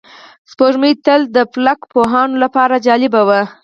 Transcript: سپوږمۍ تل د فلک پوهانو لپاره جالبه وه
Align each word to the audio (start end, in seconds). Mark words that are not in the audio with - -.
سپوږمۍ 0.51 0.93
تل 1.05 1.21
د 1.35 1.37
فلک 1.53 1.79
پوهانو 1.91 2.35
لپاره 2.43 2.75
جالبه 2.85 3.21
وه 3.27 3.41